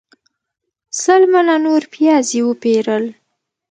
[1.01, 3.05] سل منه نور پیاز یې وپیرل.